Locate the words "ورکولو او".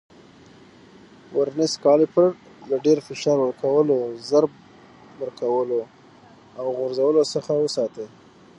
5.21-6.65